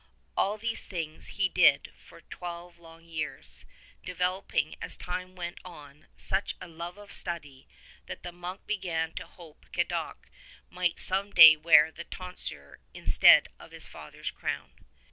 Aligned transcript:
All 0.35 0.57
these 0.57 0.87
things 0.87 1.27
he 1.27 1.47
did 1.47 1.91
for 1.95 2.21
twelve 2.21 2.79
long 2.79 3.05
years, 3.05 3.65
developing 4.03 4.73
as 4.81 4.97
time 4.97 5.35
went 5.35 5.59
on 5.63 6.07
such 6.17 6.55
a 6.59 6.67
love 6.67 6.97
of 6.97 7.13
study 7.13 7.67
that 8.07 8.23
the 8.23 8.31
monk 8.31 8.65
began 8.65 9.13
to 9.13 9.27
hope 9.27 9.67
Cadoc 9.71 10.27
might 10.71 10.99
some 10.99 11.29
day 11.29 11.55
wear 11.55 11.91
the 11.91 12.05
tonsure 12.05 12.79
instead 12.95 13.49
of 13.59 13.69
his 13.69 13.87
father's 13.87 14.31
crown. 14.31 14.71